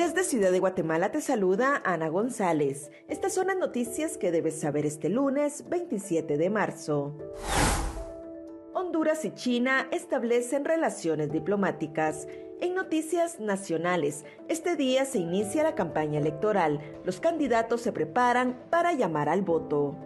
Desde 0.00 0.24
Ciudad 0.24 0.50
de 0.50 0.60
Guatemala 0.60 1.12
te 1.12 1.20
saluda 1.20 1.82
Ana 1.84 2.08
González. 2.08 2.90
Estas 3.06 3.34
son 3.34 3.48
las 3.48 3.58
noticias 3.58 4.16
que 4.16 4.32
debes 4.32 4.58
saber 4.58 4.86
este 4.86 5.10
lunes 5.10 5.68
27 5.68 6.38
de 6.38 6.48
marzo. 6.48 7.18
Honduras 8.72 9.26
y 9.26 9.34
China 9.34 9.88
establecen 9.90 10.64
relaciones 10.64 11.30
diplomáticas. 11.30 12.26
En 12.62 12.74
noticias 12.74 13.40
nacionales, 13.40 14.24
este 14.48 14.74
día 14.74 15.04
se 15.04 15.18
inicia 15.18 15.64
la 15.64 15.74
campaña 15.74 16.18
electoral. 16.18 16.80
Los 17.04 17.20
candidatos 17.20 17.82
se 17.82 17.92
preparan 17.92 18.58
para 18.70 18.94
llamar 18.94 19.28
al 19.28 19.42
voto. 19.42 19.96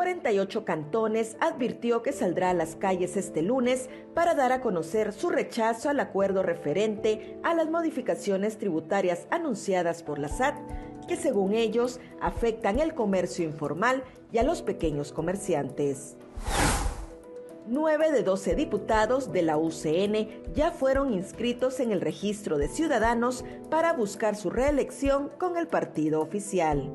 48 0.00 0.64
cantones 0.64 1.36
advirtió 1.40 2.02
que 2.02 2.12
saldrá 2.12 2.48
a 2.48 2.54
las 2.54 2.74
calles 2.74 3.18
este 3.18 3.42
lunes 3.42 3.90
para 4.14 4.34
dar 4.34 4.50
a 4.50 4.62
conocer 4.62 5.12
su 5.12 5.28
rechazo 5.28 5.90
al 5.90 6.00
acuerdo 6.00 6.42
referente 6.42 7.38
a 7.42 7.52
las 7.52 7.68
modificaciones 7.68 8.56
tributarias 8.56 9.26
anunciadas 9.30 10.02
por 10.02 10.18
la 10.18 10.28
SAT, 10.28 10.56
que 11.06 11.16
según 11.16 11.52
ellos 11.52 12.00
afectan 12.18 12.80
el 12.80 12.94
comercio 12.94 13.44
informal 13.44 14.02
y 14.32 14.38
a 14.38 14.42
los 14.42 14.62
pequeños 14.62 15.12
comerciantes. 15.12 16.16
9 17.66 18.10
de 18.10 18.22
12 18.22 18.54
diputados 18.54 19.32
de 19.32 19.42
la 19.42 19.58
UCN 19.58 20.54
ya 20.54 20.70
fueron 20.70 21.12
inscritos 21.12 21.78
en 21.78 21.92
el 21.92 22.00
registro 22.00 22.56
de 22.56 22.68
ciudadanos 22.68 23.44
para 23.68 23.92
buscar 23.92 24.34
su 24.34 24.48
reelección 24.48 25.28
con 25.38 25.58
el 25.58 25.68
partido 25.68 26.22
oficial. 26.22 26.90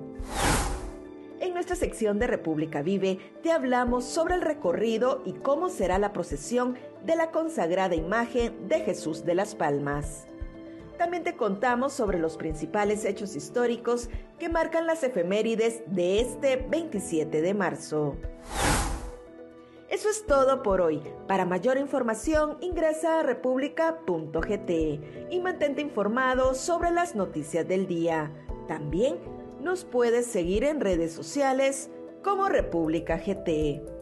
Nuestra 1.55 1.77
sección 1.77 2.19
de 2.19 2.27
República 2.27 2.81
Vive 2.81 3.17
te 3.41 3.53
hablamos 3.53 4.03
sobre 4.03 4.35
el 4.35 4.41
recorrido 4.41 5.21
y 5.23 5.31
cómo 5.31 5.69
será 5.69 5.97
la 5.97 6.11
procesión 6.11 6.75
de 7.05 7.15
la 7.15 7.31
consagrada 7.31 7.95
imagen 7.95 8.67
de 8.67 8.81
Jesús 8.81 9.23
de 9.23 9.35
las 9.35 9.55
Palmas. 9.55 10.27
También 10.97 11.23
te 11.23 11.37
contamos 11.37 11.93
sobre 11.93 12.19
los 12.19 12.35
principales 12.35 13.05
hechos 13.05 13.37
históricos 13.37 14.09
que 14.37 14.49
marcan 14.49 14.85
las 14.85 15.01
efemérides 15.03 15.81
de 15.87 16.19
este 16.19 16.57
27 16.57 17.41
de 17.41 17.53
marzo. 17.53 18.17
Eso 19.89 20.09
es 20.09 20.25
todo 20.25 20.61
por 20.61 20.81
hoy. 20.81 21.01
Para 21.25 21.45
mayor 21.45 21.77
información 21.77 22.57
ingresa 22.59 23.21
a 23.21 23.23
república.gt 23.23 24.69
y 25.29 25.39
mantente 25.39 25.81
informado 25.81 26.53
sobre 26.53 26.91
las 26.91 27.15
noticias 27.15 27.65
del 27.65 27.87
día. 27.87 28.29
También 28.67 29.19
nos 29.65 29.83
puedes 29.83 30.27
seguir 30.27 30.63
en 30.63 30.79
redes 30.79 31.11
sociales 31.11 31.89
como 32.23 32.47
República 32.49 33.17
GT. 33.17 33.94